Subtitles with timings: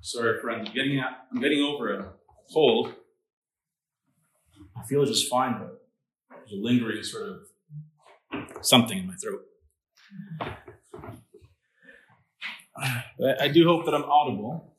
[0.00, 0.68] Sorry, friends.
[0.68, 2.12] I'm getting I'm getting over a
[2.52, 2.94] cold.
[4.76, 5.82] I feel just fine, but
[6.30, 9.42] there's a lingering sort of something in my throat.
[13.18, 14.76] But I do hope that I'm audible,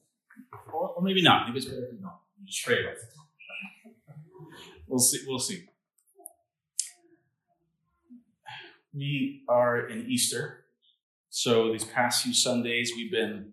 [0.73, 1.47] or, or maybe not.
[1.47, 2.11] Maybe it's better if don't.
[2.45, 2.97] Just pray it.
[4.87, 5.19] We'll see.
[5.27, 5.65] We'll see.
[8.93, 10.65] We are in Easter,
[11.29, 13.51] so these past few Sundays we've been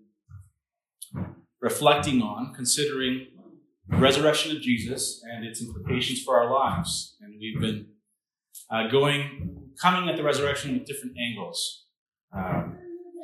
[1.60, 3.26] reflecting on, considering
[3.88, 7.16] the resurrection of Jesus and its implications for our lives.
[7.20, 7.86] And we've been
[8.70, 11.86] uh, going, coming at the resurrection with different angles,
[12.36, 12.78] um,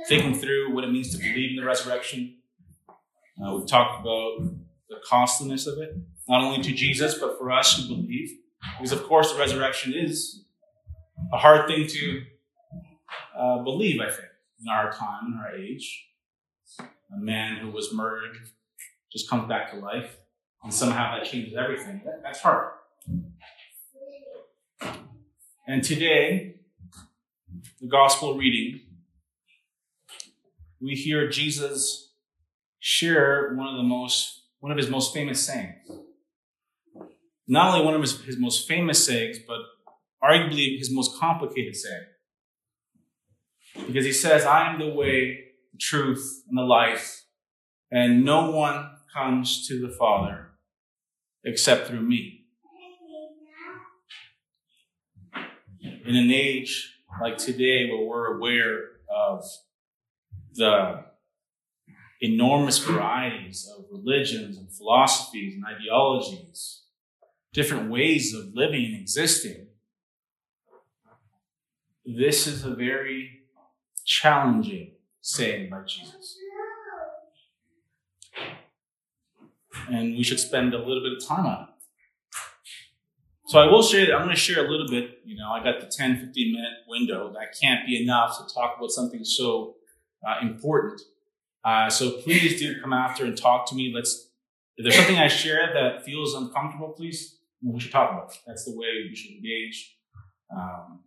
[0.08, 2.38] thinking through what it means to believe in the resurrection.
[3.42, 4.38] Uh, we've talked about
[4.88, 5.96] the costliness of it,
[6.28, 8.30] not only to Jesus, but for us who believe.
[8.78, 10.44] Because, of course, the resurrection is
[11.32, 12.22] a hard thing to
[13.36, 14.28] uh, believe, I think,
[14.60, 16.06] in our time, in our age
[17.14, 18.36] a man who was murdered
[19.12, 20.16] just comes back to life,
[20.62, 22.00] and somehow that changes everything.
[22.04, 22.72] That, that's hard.
[25.66, 26.56] And today,
[27.80, 28.80] the gospel reading,
[30.80, 32.12] we hear Jesus
[32.80, 35.76] share one of the most, one of his most famous sayings.
[37.46, 39.58] Not only one of his, his most famous sayings, but
[40.22, 42.06] arguably his most complicated saying.
[43.86, 45.51] Because he says, I am the way,
[45.82, 47.24] truth, and the life,
[47.90, 50.52] and no one comes to the Father
[51.44, 52.46] except through me.
[56.06, 58.78] In an age like today where we're aware
[59.14, 59.44] of
[60.54, 61.04] the
[62.20, 66.84] enormous varieties of religions and philosophies and ideologies,
[67.52, 69.66] different ways of living and existing,
[72.04, 73.42] this is a very
[74.04, 74.92] challenging
[75.22, 76.36] saying by Jesus.
[79.90, 81.68] And we should spend a little bit of time on it.
[83.46, 85.20] So I will share I'm going to share a little bit.
[85.24, 87.32] You know, I got the 10, 15 minute window.
[87.32, 89.76] That can't be enough to talk about something so
[90.26, 91.00] uh, important.
[91.64, 93.92] Uh, so please do come after and talk to me.
[93.94, 94.30] Let's,
[94.76, 98.38] if there's something I share that feels uncomfortable, please, we should talk about it.
[98.46, 99.96] That's the way we should engage.
[100.54, 101.00] Um,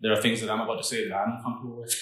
[0.00, 1.94] there are things that I'm about to say that I'm uncomfortable with.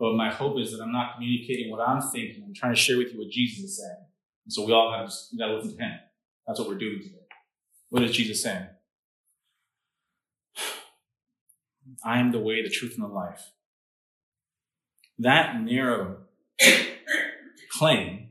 [0.00, 2.42] But my hope is that I'm not communicating what I'm thinking.
[2.46, 4.06] I'm trying to share with you what Jesus is saying.
[4.46, 5.92] And so we all got to, got to listen to him.
[6.46, 7.26] That's what we're doing today.
[7.90, 8.66] What is Jesus saying?
[12.02, 13.52] I am the way, the truth, and the life.
[15.18, 16.22] That narrow
[17.72, 18.30] claim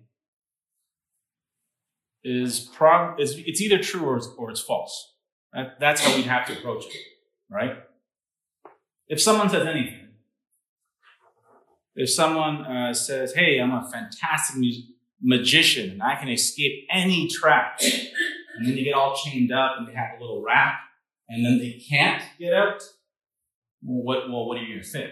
[2.24, 5.14] is, prob- is it's either true or it's, or it's false.
[5.54, 6.96] That, that's how we'd have to approach it,
[7.52, 7.78] right?
[9.08, 10.09] If someone says anything,
[12.00, 14.84] if someone uh, says, "Hey, I'm a fantastic mu-
[15.22, 19.88] magician and I can escape any trap," and then they get all chained up and
[19.88, 20.80] they have a little rap,
[21.28, 22.82] and then they can't get out,
[23.84, 24.30] well, what?
[24.30, 25.12] Well, what are you going to say?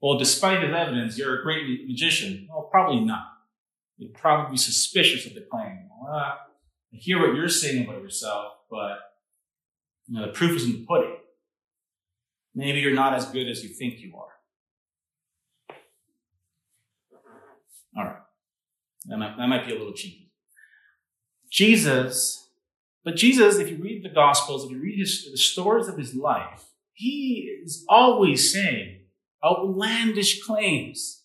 [0.00, 2.48] Well, despite his evidence, you're a great magician.
[2.48, 3.26] Well, probably not.
[3.98, 5.88] You'd probably be suspicious of the claim.
[5.90, 6.36] Well, uh, I
[6.92, 8.98] hear what you're saying about yourself, but
[10.08, 11.16] you know, the proof is in the pudding.
[12.54, 14.26] Maybe you're not as good as you think you are.
[17.96, 18.16] All right.
[19.06, 20.30] That might, that might be a little cheeky.
[21.50, 22.48] Jesus,
[23.04, 26.14] but Jesus, if you read the Gospels, if you read his, the stories of his
[26.14, 29.00] life, he is always saying
[29.44, 31.22] outlandish claims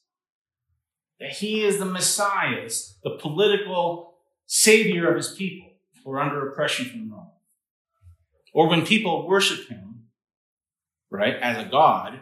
[1.19, 2.69] that he is the Messiah,
[3.03, 4.15] the political
[4.45, 5.69] savior of his people
[6.03, 7.31] who are under oppression from Rome.
[8.53, 10.05] Or when people worship him,
[11.09, 12.21] right, as a God,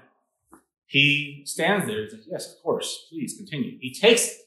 [0.85, 3.77] he stands there and says, Yes, of course, please continue.
[3.79, 4.37] He takes it.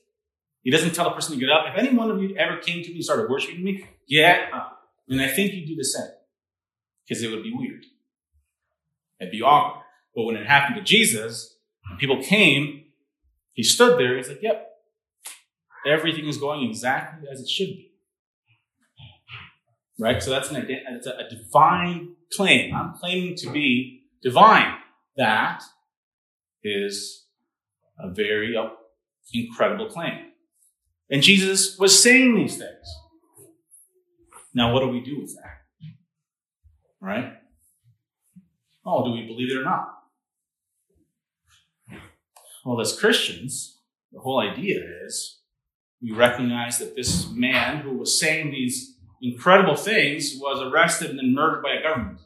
[0.66, 1.65] He doesn't tell a person to get up.
[1.69, 4.81] If any one of you ever came to me and started worshiping me, get up.
[5.09, 6.10] And I think you'd do the same.
[7.06, 7.87] Because it would be weird.
[9.21, 9.84] It'd be awkward.
[10.12, 11.56] But when it happened to Jesus,
[12.00, 12.82] people came,
[13.53, 14.69] he stood there, he's like, Yep,
[15.87, 17.92] everything is going exactly as it should be.
[20.01, 20.21] Right?
[20.21, 22.74] So that's an it's a divine claim.
[22.74, 24.74] I'm claiming to be divine.
[25.16, 25.63] That
[26.65, 27.27] is
[28.01, 28.71] a very uh,
[29.33, 30.33] incredible claim.
[31.10, 32.86] And Jesus was saying these things.
[34.54, 35.62] Now, what do we do with that?
[37.00, 37.34] Right?
[38.84, 39.92] Oh, do we believe it or not?
[42.64, 43.78] Well, as Christians,
[44.12, 45.41] the whole idea is
[46.03, 51.34] we recognize that this man who was saying these incredible things was arrested and then
[51.34, 52.20] murdered by a government.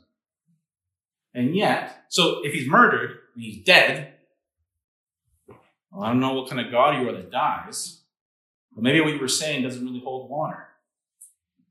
[1.34, 4.14] And yet, so if he's murdered and he's dead,
[5.90, 7.99] well, I don't know what kind of God you are that dies,
[8.74, 10.68] But maybe what you were saying doesn't really hold water.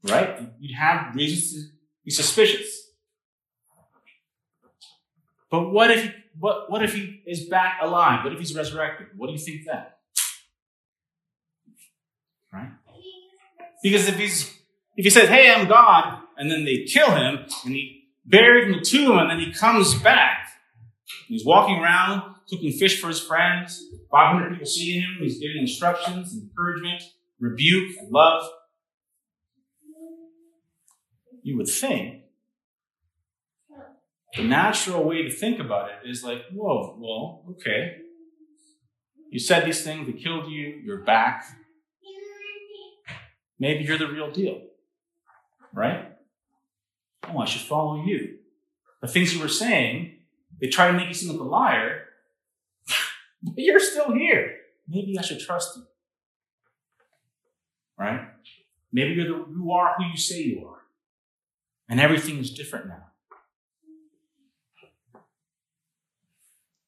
[0.03, 0.41] Right?
[0.59, 1.71] You'd have reasons to
[2.05, 2.89] be suspicious.
[5.49, 8.23] But what if what, what if he is back alive?
[8.23, 9.07] What if he's resurrected?
[9.17, 9.83] What do you think then?
[12.53, 12.71] Right?
[13.83, 14.59] Because if he's
[14.95, 18.79] if he says, Hey, I'm God, and then they kill him, and he buried in
[18.79, 20.49] the tomb, and then he comes back,
[21.27, 25.57] and he's walking around cooking fish for his friends, 500 people see him, he's giving
[25.57, 27.03] instructions, encouragement,
[27.39, 28.49] rebuke, and love.
[31.43, 32.23] You would think
[34.35, 37.97] the natural way to think about it is like, whoa, well, okay.
[39.29, 41.45] You said these things, they killed you, you're back.
[43.59, 44.61] Maybe you're the real deal.
[45.73, 46.11] Right?
[47.27, 48.37] Oh, I should follow you.
[49.01, 50.17] The things you were saying,
[50.59, 52.05] they try to make you seem like a liar,
[53.55, 54.55] you're still here.
[54.87, 55.83] Maybe I should trust you.
[57.97, 58.21] Right?
[58.91, 60.79] Maybe you're the, you are who you say you are.
[61.89, 63.05] And everything is different now.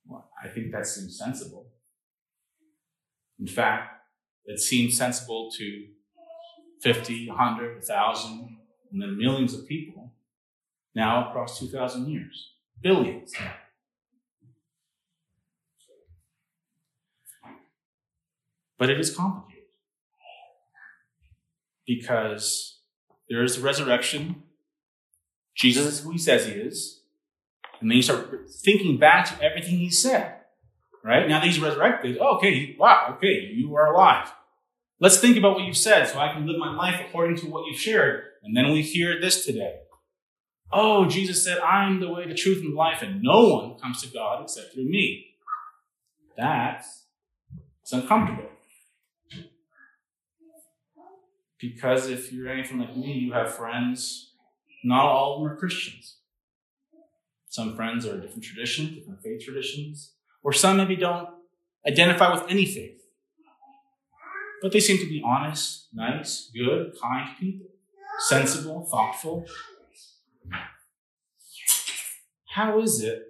[0.05, 1.67] Well, I think that seems sensible.
[3.39, 4.03] In fact,
[4.45, 5.87] it seems sensible to
[6.81, 8.57] 50, 100, 1,000,
[8.91, 10.13] and then millions of people
[10.95, 12.53] now across 2,000 years.
[12.81, 13.53] Billions now.
[18.81, 19.65] But it is complicated
[21.85, 22.79] because
[23.29, 24.41] there is the resurrection.
[25.55, 27.03] Jesus is who he says he is.
[27.79, 30.37] And then you start thinking back to everything he said.
[31.05, 31.27] Right?
[31.27, 34.31] Now that he's resurrected, oh, okay, wow, okay, you are alive.
[34.99, 37.67] Let's think about what you've said so I can live my life according to what
[37.67, 38.23] you've shared.
[38.41, 39.75] And then we hear this today.
[40.73, 44.01] Oh, Jesus said, I'm the way, the truth, and the life, and no one comes
[44.01, 45.35] to God except through me.
[46.35, 47.03] That's
[47.93, 48.49] uncomfortable.
[51.61, 54.33] Because if you're anything like me, you have friends,
[54.83, 56.17] not all of them are Christians.
[57.49, 61.29] Some friends are a different traditions, different faith traditions, or some maybe don't
[61.87, 62.99] identify with any faith.
[64.61, 67.67] But they seem to be honest, nice, good, kind people,
[68.27, 69.45] sensible, thoughtful.
[72.45, 73.23] How is it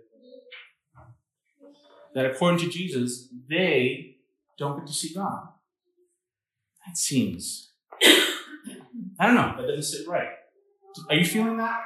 [2.13, 4.18] that according to Jesus, they
[4.57, 5.50] don't get to see God?
[6.86, 7.70] That seems
[8.03, 9.56] I don't know.
[9.57, 10.30] That doesn't sit right.
[11.09, 11.80] Are you feeling that?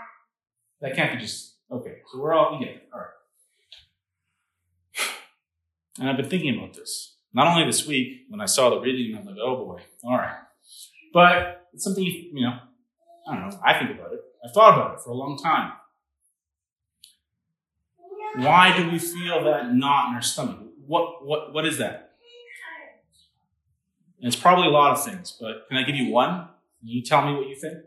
[0.82, 1.98] That can't be just okay.
[2.12, 2.88] So we're all we get.
[2.94, 3.10] All right.
[6.00, 7.16] And I've been thinking about this.
[7.34, 10.38] Not only this week when I saw the reading, I'm like, oh boy, all right.
[11.14, 12.58] But it's something you, you know.
[13.28, 13.60] I don't know.
[13.66, 14.22] I think about it.
[14.44, 15.72] I've thought about it for a long time.
[18.36, 20.60] Why do we feel that knot in our stomach?
[20.86, 22.05] What what what is that?
[24.20, 26.48] And it's probably a lot of things, but can I give you one?
[26.82, 27.78] You tell me what you think.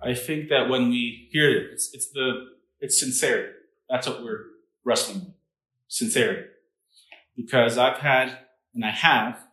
[0.00, 2.46] I think that when we hear it, it's, it's the
[2.80, 3.52] it's sincerity.
[3.88, 4.46] That's what we're
[4.84, 5.34] wrestling with.
[5.88, 6.48] Sincerity.
[7.36, 8.38] Because I've had
[8.74, 9.44] and I have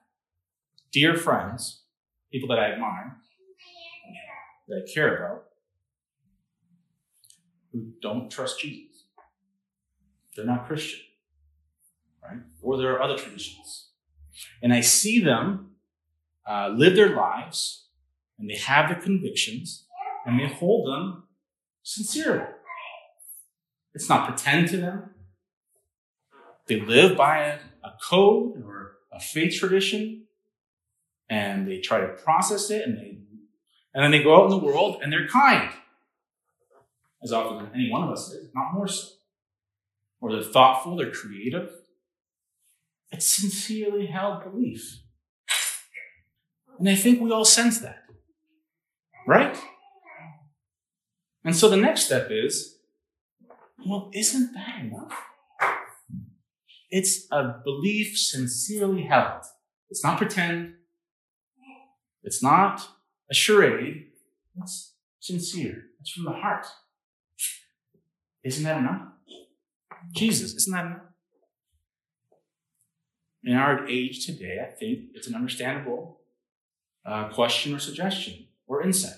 [0.91, 1.83] dear friends,
[2.31, 3.17] people that I admire,
[4.67, 5.43] that I care about,
[7.71, 9.03] who don't trust Jesus.
[10.35, 11.01] They're not Christian,
[12.29, 12.41] right?
[12.61, 13.89] Or there are other traditions.
[14.61, 15.71] And I see them
[16.47, 17.87] uh, live their lives
[18.37, 19.85] and they have their convictions
[20.25, 21.23] and they hold them
[21.83, 22.45] sincerely.
[23.93, 25.11] It's not pretend to them.
[26.67, 30.25] They live by a, a code or a faith tradition
[31.29, 33.19] and they try to process it and they
[33.93, 35.71] and then they go out in the world and they're kind.
[37.23, 39.07] As often as any one of us is, not more so.
[40.21, 41.71] Or they're thoughtful, they're creative.
[43.11, 45.01] It's sincerely held belief.
[46.77, 48.03] And I think we all sense that.
[49.27, 49.57] Right?
[51.43, 52.79] And so the next step is
[53.85, 55.13] well, isn't that enough?
[56.89, 59.43] It's a belief sincerely held.
[59.89, 60.73] It's not pretend.
[62.23, 62.81] It's not
[63.31, 64.07] a charade.
[64.61, 65.83] It's sincere.
[66.01, 66.65] It's from the heart.
[68.43, 69.01] Isn't that enough?
[70.11, 71.01] Jesus, isn't that enough?
[73.43, 76.19] In our age today, I think it's an understandable
[77.05, 79.15] uh, question or suggestion or insight.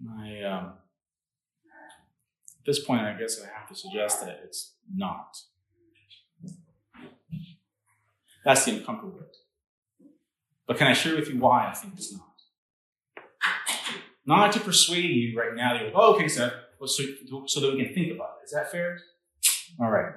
[0.00, 0.72] My, um,
[2.58, 5.36] at this point, I guess I have to suggest that it's not.
[8.44, 9.36] That's the uncomfortable bit.
[10.66, 12.27] But can I share with you why I think it's not?
[14.28, 15.74] Not to persuade you right now.
[15.74, 16.52] You're like, oh, okay, Seth,
[16.84, 17.02] so,
[17.46, 18.44] so that we can think about it.
[18.44, 18.98] Is that fair?
[19.80, 20.12] All right.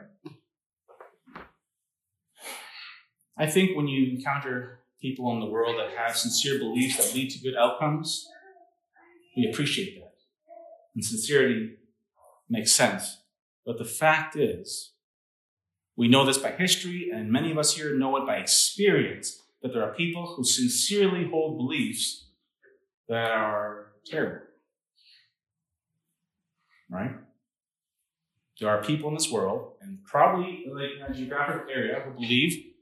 [3.38, 7.32] I think when you encounter people in the world that have sincere beliefs that lead
[7.32, 8.28] to good outcomes,
[9.38, 10.12] we appreciate that.
[10.94, 11.76] And sincerity
[12.50, 13.22] makes sense.
[13.66, 14.92] But the fact is,
[15.96, 19.72] we know this by history, and many of us here know it by experience, that
[19.72, 22.28] there are people who sincerely hold beliefs
[23.08, 24.46] that are terrible.
[26.90, 27.16] Right?
[28.60, 32.74] There are people in this world, and probably like in a geographic area, who believe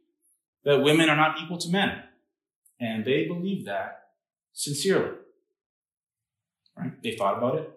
[0.65, 2.03] that women are not equal to men.
[2.79, 4.09] And they believe that
[4.53, 5.15] sincerely.
[6.77, 7.01] Right?
[7.03, 7.71] They thought about it,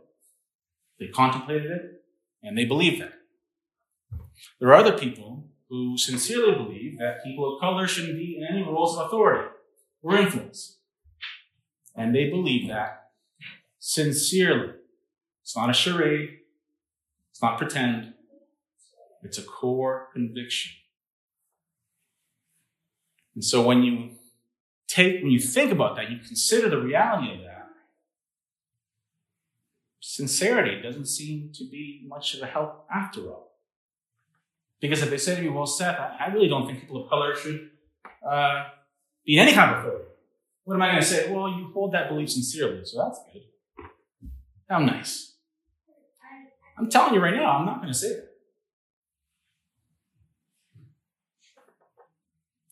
[0.98, 2.04] they contemplated it,
[2.42, 3.12] and they believe that.
[4.58, 8.62] There are other people who sincerely believe that people of color shouldn't be in any
[8.62, 9.48] roles of authority
[10.02, 10.78] or influence.
[11.96, 13.01] And they believe that
[13.84, 14.74] sincerely.
[15.42, 16.38] It's not a charade.
[17.32, 18.14] It's not pretend.
[19.24, 20.72] It's a core conviction.
[23.34, 24.10] And so when you
[24.86, 27.68] take, when you think about that, you consider the reality of that,
[30.00, 33.58] sincerity doesn't seem to be much of a help after all.
[34.80, 37.34] Because if they say to me, well, Seth, I, really don't think people of color
[37.34, 37.70] should
[38.28, 38.64] uh,
[39.24, 40.04] be in any kind of authority.
[40.64, 41.32] What am I going to say?
[41.32, 43.42] Well, you hold that belief sincerely, so that's good.
[44.72, 45.34] How nice.
[46.78, 48.28] I'm telling you right now, I'm not going to say that.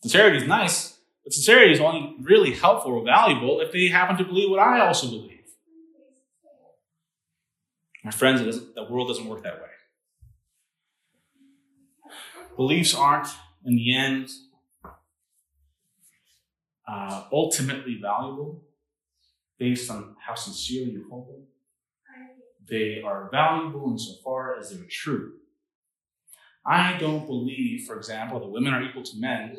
[0.01, 4.23] Sincerity is nice, but sincerity is only really helpful or valuable if they happen to
[4.23, 5.43] believe what I also believe.
[8.03, 9.69] My friends, the world doesn't work that way.
[12.55, 13.27] Beliefs aren't,
[13.63, 14.27] in the end,
[16.87, 18.63] uh, ultimately valuable
[19.59, 21.43] based on how sincerely you hold them.
[22.69, 25.33] They are valuable insofar as they're true.
[26.65, 29.55] I don't believe, for example, that women are equal to men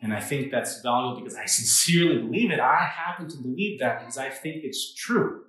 [0.00, 2.60] and I think that's valuable because I sincerely believe it.
[2.60, 5.44] I happen to believe that because I think it's true.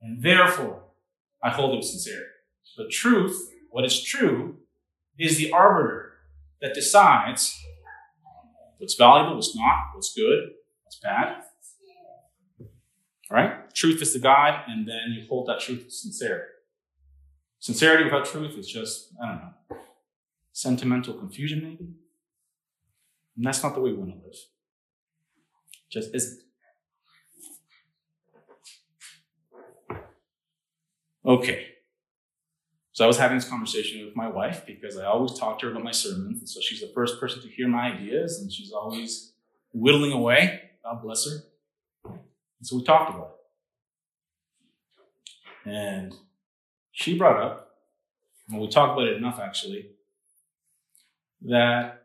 [0.00, 0.82] And therefore,
[1.42, 2.26] I hold it sincerity.
[2.76, 4.56] The truth, what is true,
[5.18, 6.14] is the arbiter
[6.60, 7.56] that decides
[8.78, 10.50] what's valuable, what's not, what's good,
[10.82, 11.42] what's bad.
[13.32, 13.74] Right?
[13.74, 16.50] Truth is the guide, and then you hold that truth with sincerity.
[17.60, 19.78] Sincerity without truth is just, I don't know,
[20.52, 21.94] sentimental confusion, maybe?
[23.36, 24.36] And that's not the way we want to live.
[25.90, 26.42] Just isn't.
[31.24, 31.68] Okay.
[32.92, 35.72] So I was having this conversation with my wife because I always talk to her
[35.72, 36.40] about my sermons.
[36.40, 39.32] And so she's the first person to hear my ideas and she's always
[39.72, 40.72] whittling away.
[40.84, 41.38] God bless her.
[42.62, 43.34] And so we talked about
[45.66, 45.68] it.
[45.68, 46.14] And
[46.92, 47.74] she brought up,
[48.48, 49.90] and we talked about it enough actually,
[51.40, 52.04] that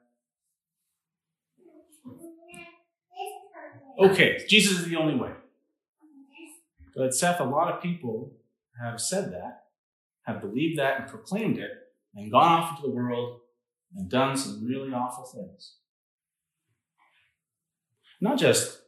[4.00, 5.30] okay, Jesus is the only way.
[6.96, 8.34] But Seth, a lot of people
[8.82, 9.66] have said that,
[10.24, 11.70] have believed that and proclaimed it,
[12.16, 13.42] and gone off into the world
[13.96, 15.76] and done some really awful things.
[18.20, 18.82] Not just,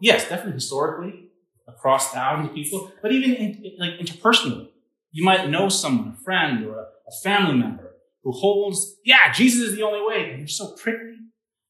[0.00, 1.30] yes, definitely historically,
[1.66, 4.68] across thousands of people, but even in, like interpersonally.
[5.12, 9.68] You might know someone, a friend or a, a family member, who holds, yeah, Jesus
[9.68, 11.16] is the only way, and they're so prickly,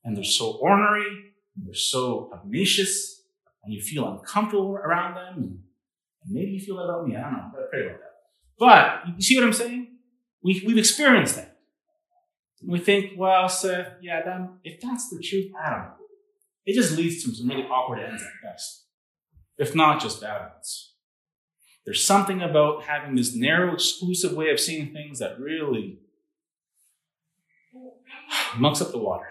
[0.02, 3.14] and they're so ornery, and they're so pugnacious
[3.64, 5.60] and you feel uncomfortable around them.
[6.22, 7.16] And maybe you feel that about me.
[7.16, 7.50] I don't know.
[7.54, 8.10] I pray about that.
[8.58, 9.88] But you see what I'm saying?
[10.42, 11.56] We, we've experienced that.
[12.66, 15.94] We think, well, Seth, yeah, that, if that's the truth, I don't know.
[16.66, 18.86] It just leads to some really awkward ends at best,
[19.58, 20.94] if not just bad ones.
[21.84, 25.98] There's something about having this narrow, exclusive way of seeing things that really
[28.56, 29.28] mucks up the water.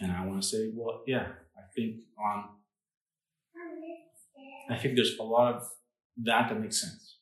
[0.00, 2.44] And I want to say, well, yeah, I think on,
[4.68, 5.62] I think there's a lot of
[6.24, 7.18] that that makes sense.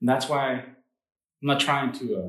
[0.00, 0.66] And that's why I'm
[1.40, 2.28] not trying to, uh,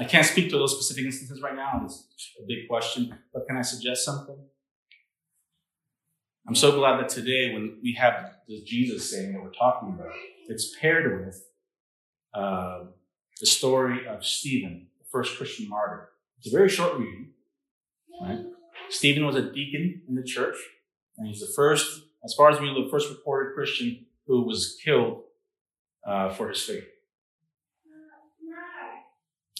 [0.00, 1.82] I can't speak to those specific instances right now.
[1.84, 4.36] It's a big question, but can I suggest something?
[6.48, 10.10] I'm so glad that today, when we have this Jesus saying that we're talking about,
[10.48, 11.44] it's paired with
[12.32, 12.84] uh,
[13.38, 16.08] the story of Stephen, the first Christian martyr.
[16.38, 17.32] It's a very short reading.
[18.22, 18.38] Right?
[18.88, 20.56] Stephen was a deacon in the church,
[21.18, 24.78] and he's the first, as far as we know, the first recorded Christian who was
[24.82, 25.24] killed
[26.06, 26.84] uh, for his faith.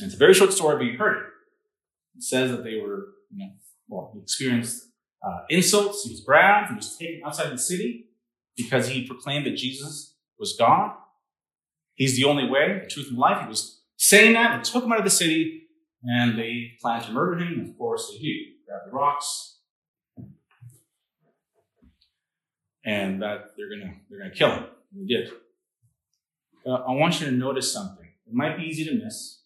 [0.00, 1.22] And it's a very short story, but you heard it.
[2.16, 3.50] It says that they were, you know,
[3.88, 4.88] well, he experienced
[5.26, 6.04] uh, insults.
[6.04, 6.70] He was grabbed.
[6.70, 8.06] He was taken outside the city
[8.56, 10.92] because he proclaimed that Jesus was God.
[11.94, 13.42] He's the only way, the truth, and life.
[13.42, 14.56] He was saying that.
[14.56, 15.68] They took him out of the city
[16.02, 17.60] and they planned to murder him.
[17.60, 18.34] And of course, they do.
[18.66, 19.58] Grab the rocks,
[22.84, 24.64] and that they're gonna they're gonna kill him.
[24.92, 25.30] They did.
[26.64, 28.06] Uh, I want you to notice something.
[28.26, 29.39] It might be easy to miss.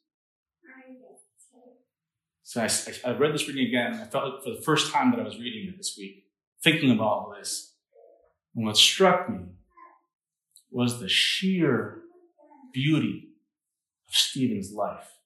[2.55, 5.19] So I, I, read this reading again, I felt like for the first time that
[5.19, 6.27] I was reading it this week,
[6.63, 7.75] thinking about all this.
[8.55, 9.41] And what struck me
[10.71, 12.03] was the sheer
[12.73, 13.31] beauty
[14.07, 15.19] of Stephen's life,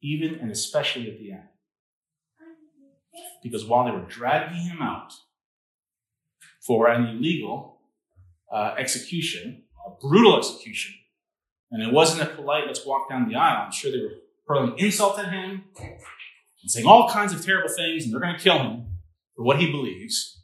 [0.00, 1.48] even and especially at the end.
[3.42, 5.12] Because while they were dragging him out
[6.66, 7.82] for an illegal
[8.50, 10.94] uh, execution, a brutal execution,
[11.70, 13.66] and it wasn't a polite, let's walk down the aisle.
[13.66, 14.14] I'm sure they were
[14.48, 15.64] hurling insult at him
[16.66, 18.86] and saying all kinds of terrible things, and they're going to kill him
[19.36, 20.42] for what he believes.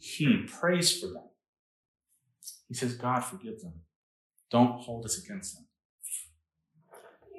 [0.00, 1.22] He prays for them.
[2.66, 3.74] He says, God, forgive them.
[4.50, 5.66] Don't hold us against them.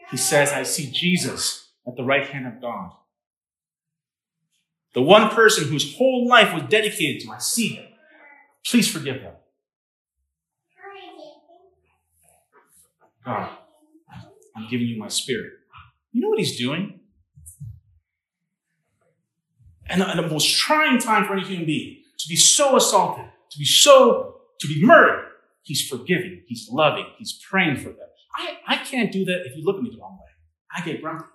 [0.10, 2.92] He says, I see Jesus at the right hand of God.
[4.94, 7.88] The one person whose whole life was dedicated to, I see him.
[8.66, 9.34] Please forgive them.
[13.26, 13.50] God,
[14.56, 15.52] I'm giving you my spirit.
[16.14, 17.01] You know what he's doing?
[19.92, 23.66] And the, most trying time for any human being to be so assaulted, to be
[23.66, 25.28] so, to be murdered.
[25.64, 27.98] He's forgiving, he's loving, he's praying for them.
[28.36, 30.30] I, I can't do that if you look at me the wrong way.
[30.76, 31.26] I get grumpy.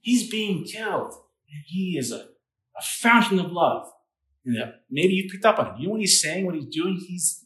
[0.00, 1.12] He's being killed,
[1.52, 3.90] and he is a, a fountain of love.
[4.46, 4.56] And
[4.90, 5.80] maybe you picked up on it.
[5.80, 6.96] You know what he's saying, what he's doing?
[7.06, 7.44] He's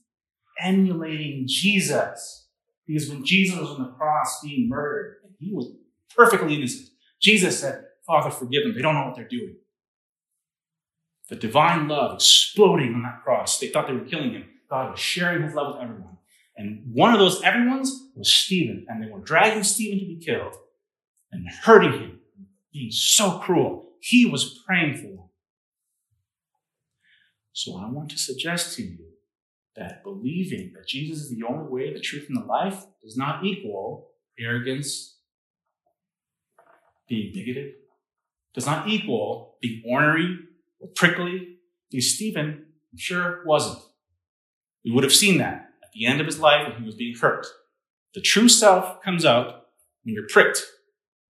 [0.61, 2.47] emulating Jesus.
[2.87, 5.73] Because when Jesus was on the cross being murdered, he was
[6.15, 6.91] perfectly innocent,
[7.21, 8.75] Jesus said, Father, forgive them.
[8.75, 9.57] They don't know what they're doing.
[11.31, 13.59] The divine love exploding on that cross.
[13.59, 14.45] They thought they were killing him.
[14.69, 16.19] God was sharing his love with everyone.
[16.55, 18.85] And one of those everyone's was Stephen.
[18.87, 20.55] And they were dragging Stephen to be killed
[21.31, 22.21] and hurting him,
[22.71, 23.93] being so cruel.
[24.01, 25.31] He was praying for them.
[27.55, 28.99] So I want to suggest to you
[29.75, 33.43] that believing that Jesus is the only way, the truth, and the life does not
[33.43, 35.17] equal arrogance,
[37.09, 37.73] being bigoted,
[38.55, 40.39] does not equal being ornery
[40.81, 41.57] or prickly.
[41.91, 43.83] Because Stephen, I'm sure, wasn't.
[44.85, 47.17] We would have seen that at the end of his life when he was being
[47.17, 47.47] hurt.
[48.15, 49.67] The true self comes out
[50.03, 50.65] when you're pricked.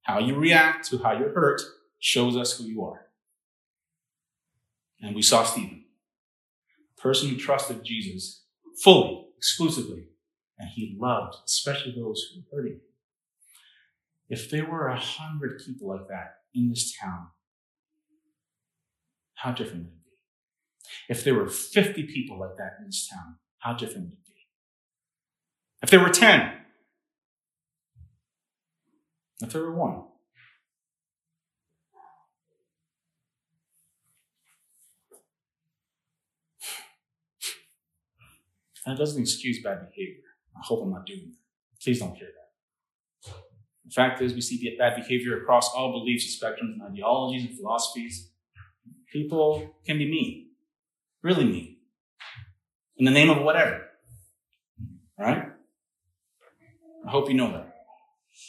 [0.03, 1.61] How you react to how you're hurt
[1.99, 3.07] shows us who you are.
[5.01, 5.85] And we saw Stephen,
[6.97, 8.45] a person who trusted Jesus
[8.83, 10.09] fully, exclusively,
[10.59, 12.75] and he loved, especially those who were hurting.
[12.75, 12.81] Him.
[14.29, 17.29] If there were a hundred people like that in this town,
[19.35, 20.11] how different would it be?
[21.09, 24.33] If there were 50 people like that in this town, how different would it be?
[25.83, 26.53] If there were 10,
[29.41, 30.05] if there were one,
[38.87, 40.23] that doesn't excuse bad behavior.
[40.57, 41.37] I hope I'm not doing that.
[41.83, 42.42] Please don't hear that.
[43.93, 47.59] The fact is, we see bad behavior across all beliefs, and spectrums, and ideologies and
[47.59, 48.31] philosophies.
[49.13, 50.49] People can be mean,
[51.23, 51.77] really mean,
[52.97, 53.83] in the name of whatever.
[55.19, 55.45] Right?
[57.07, 57.75] I hope you know that.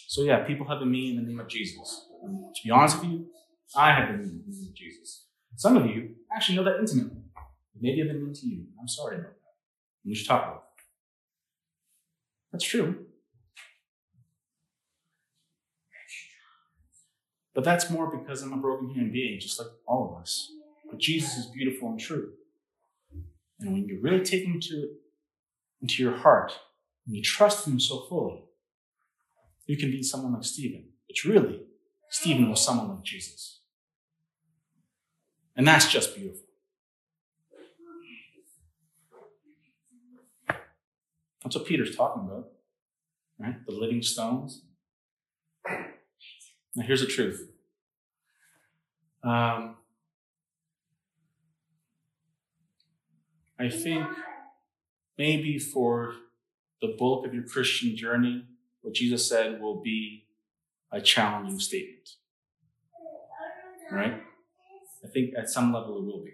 [0.07, 2.07] So, yeah, people have been mean in the name of Jesus.
[2.21, 3.25] To be honest with you,
[3.75, 5.25] I have been mean in the name of Jesus.
[5.57, 7.21] Some of you actually know that intimately.
[7.77, 8.63] Maybe I've been mean to you.
[8.79, 9.39] I'm sorry about that.
[10.05, 10.83] We should talk about it.
[12.53, 13.07] That's true.
[17.53, 20.51] But that's more because I'm a broken human being, just like all of us.
[20.89, 22.33] But Jesus is beautiful and true.
[23.59, 24.89] And when you really take him to,
[25.81, 26.51] into your heart,
[27.05, 28.43] and you trust him so fully,
[29.65, 31.61] you can be someone like Stephen, which really,
[32.09, 33.59] Stephen was someone like Jesus.
[35.55, 36.41] And that's just beautiful.
[41.43, 42.47] That's what Peter's talking about,
[43.37, 43.65] right?
[43.65, 44.63] The living stones.
[46.75, 47.49] Now, here's the truth.
[49.23, 49.77] Um,
[53.59, 54.05] I think
[55.17, 56.15] maybe for
[56.81, 58.45] the bulk of your Christian journey,
[58.81, 60.25] what Jesus said will be
[60.91, 62.09] a challenging statement.
[63.91, 64.21] Right?
[65.03, 66.33] I think at some level it will be.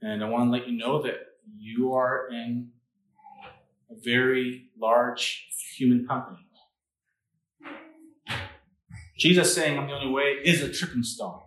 [0.00, 1.16] And I want to let you know that
[1.58, 2.70] you are in
[3.90, 6.47] a very large human company.
[9.18, 11.40] Jesus saying, I'm the only way, is a tripping stone.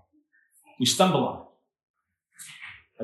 [0.79, 1.43] We stumble on it.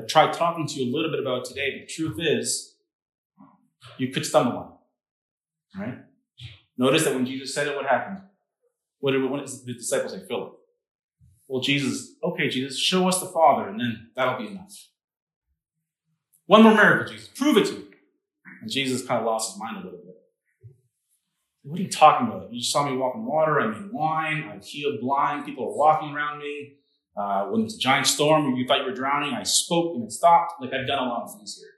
[0.00, 2.76] I've tried talking to you a little bit about it today, but the truth is,
[3.96, 5.80] you could stumble on it.
[5.80, 5.98] Right?
[6.76, 8.20] Notice that when Jesus said it, what happened?
[9.00, 10.20] What did, what did the disciples say?
[10.26, 10.54] Philip.
[11.48, 14.88] Well, Jesus, okay, Jesus, show us the Father, and then that'll be enough.
[16.46, 17.28] One more miracle, Jesus.
[17.28, 17.84] Prove it to me.
[18.60, 20.07] And Jesus kind of lost his mind a little bit.
[21.68, 22.50] What are you talking about?
[22.50, 25.76] You just saw me walk in water, I made wine, I healed blind, people are
[25.76, 26.76] walking around me.
[27.14, 30.04] Uh, when there's a giant storm, and you thought you were drowning, I spoke and
[30.04, 30.62] it stopped.
[30.62, 31.68] Like I've done a lot of things here.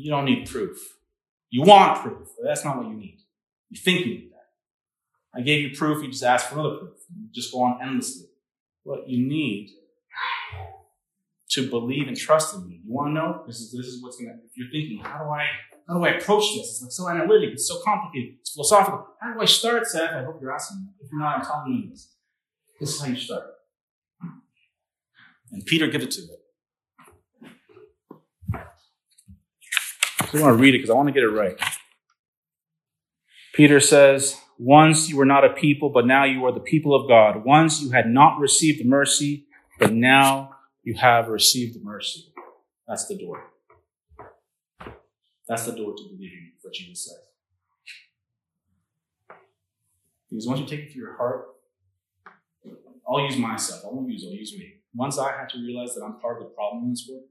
[0.00, 0.78] You don't need proof.
[1.50, 3.18] You want proof, but that's not what you need.
[3.70, 5.40] You think you need that.
[5.40, 6.98] I gave you proof, you just ask for another proof.
[7.16, 8.28] You just go on endlessly.
[8.84, 9.70] What you need
[11.50, 12.80] to believe and trust in me.
[12.84, 13.42] You want to know?
[13.44, 14.36] This is this is what's gonna.
[14.44, 15.46] If you're thinking, how do I
[15.88, 16.70] how do I approach this?
[16.70, 17.50] It's like so analytic.
[17.52, 18.36] It's so complicated.
[18.40, 19.06] It's philosophical.
[19.20, 20.14] How do I start, Seth?
[20.14, 20.86] I hope you're asking me.
[21.00, 22.14] If you're not, I'm telling you this.
[22.80, 23.44] This is how you start.
[25.52, 26.22] And Peter gives it to.
[30.30, 31.56] So I want to read it because I want to get it right.
[33.52, 37.06] Peter says, Once you were not a people, but now you are the people of
[37.08, 37.44] God.
[37.44, 39.46] Once you had not received mercy,
[39.78, 42.32] but now you have received mercy.
[42.88, 43.53] That's the door.
[45.48, 47.28] That's the door to believing what Jesus says.
[50.30, 51.46] Because once you take it to your heart,
[53.06, 53.82] I'll use myself.
[53.84, 54.80] I won't use, I'll use me.
[54.94, 57.24] Once I had to realize that I'm part of the problem in this world,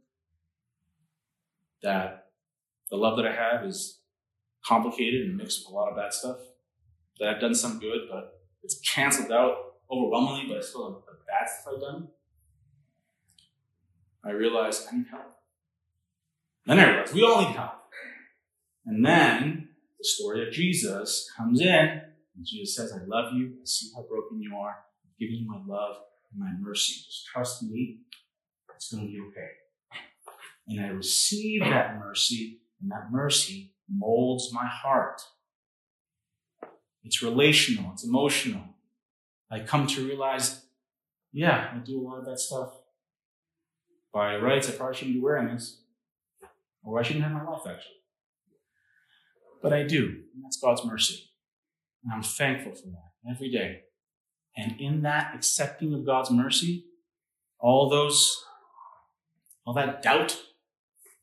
[1.82, 2.28] that
[2.89, 3.99] the love that I have is
[4.65, 6.38] complicated and mixed with a lot of bad stuff,
[7.19, 9.56] that I've done some good, but it's canceled out
[9.91, 12.08] overwhelmingly, by still the bad stuff I've done.
[14.23, 15.36] I realized I need help.
[16.65, 17.83] Then I realized we all need help.
[18.86, 22.02] And then the story of Jesus comes in,
[22.36, 23.54] and Jesus says, I love you.
[23.62, 24.78] I see how broken you are.
[25.06, 25.98] I'm giving you my love
[26.32, 26.93] and my mercy.
[27.06, 28.00] Just trust me.
[28.76, 29.50] It's going to be okay.
[30.67, 35.22] And I receive that mercy, and that mercy molds my heart.
[37.04, 38.63] It's relational, it's emotional.
[39.52, 40.65] I come to realize,
[41.32, 42.69] yeah, I do a lot of that stuff.
[44.13, 45.82] By rights, I probably shouldn't be wearing this.
[46.84, 48.02] Or I shouldn't have my life, actually.
[49.63, 50.04] But I do.
[50.06, 51.32] And that's God's mercy.
[52.04, 53.84] And I'm thankful for that every day.
[54.58, 56.86] And in that accepting of God's mercy,
[57.60, 58.43] all those,
[59.65, 60.38] all that doubt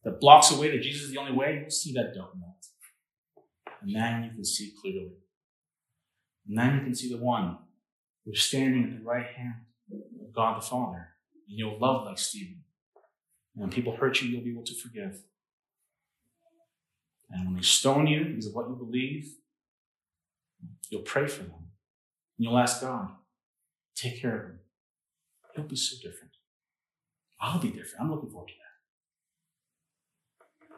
[0.04, 2.66] that blocks away that Jesus is the only way, you'll see that doubt melt.
[3.82, 5.12] And then you can see clearly.
[6.48, 7.58] And then you can see the one
[8.24, 9.54] who's standing at the right hand
[10.26, 11.08] of God the Father.
[11.46, 12.62] And you'll love like Stephen.
[13.54, 15.22] And when people hurt you, you'll be able to forgive.
[17.30, 19.28] And when they stone you because of what you believe,
[20.90, 21.70] you'll pray for them.
[22.38, 23.10] And you'll ask God,
[23.94, 24.58] take care of them.
[25.56, 26.32] You'll be so different.
[27.40, 28.00] I'll be different.
[28.00, 30.76] I'm looking forward to that.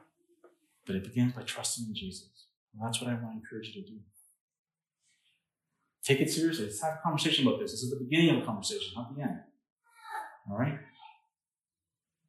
[0.86, 2.46] But it begins by trusting in Jesus.
[2.72, 3.98] And that's what I want to encourage you to do.
[6.04, 6.66] Take it seriously.
[6.66, 7.70] Let's have a conversation about this.
[7.70, 9.38] This is the beginning of a conversation, not the end.
[10.50, 10.78] All right?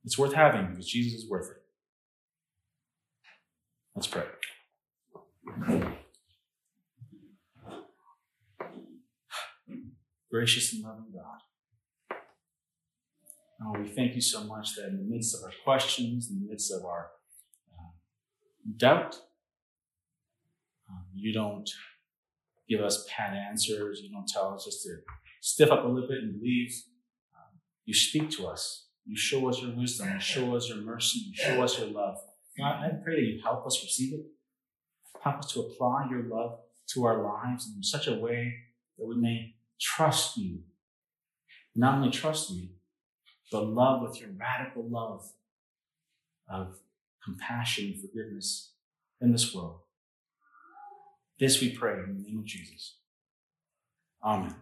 [0.05, 1.62] It's worth having because Jesus is worth it.
[3.95, 4.23] Let's pray.
[10.31, 12.17] Gracious and loving God.
[13.63, 16.49] Oh, we thank you so much that in the midst of our questions, in the
[16.49, 17.11] midst of our
[17.71, 17.91] uh,
[18.77, 19.15] doubt,
[20.89, 21.69] um, you don't
[22.67, 24.01] give us pat answers.
[24.03, 24.97] You don't tell us just to
[25.41, 26.73] stiff up a little bit and believe.
[27.35, 28.87] Um, you speak to us.
[29.05, 30.09] You show us your wisdom.
[30.13, 31.19] You show us your mercy.
[31.27, 32.17] You show us your love.
[32.57, 34.25] God, I pray that you help us receive it.
[35.21, 36.59] Help us to apply your love
[36.93, 38.53] to our lives in such a way
[38.97, 40.59] that we may trust you.
[41.75, 42.69] Not only trust you,
[43.51, 45.31] but love with your radical love
[46.49, 46.77] of
[47.23, 48.73] compassion and forgiveness
[49.21, 49.79] in this world.
[51.39, 52.97] This we pray in the name of Jesus.
[54.23, 54.55] Amen.